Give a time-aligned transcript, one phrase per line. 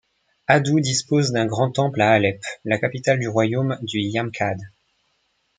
[0.47, 4.57] Addu dispose d'un grand temple à Alep, la capitale du royaume du Yamkhad.